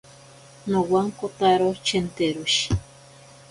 Nowankotaro 0.69 1.69
chenteroshi. 1.85 2.65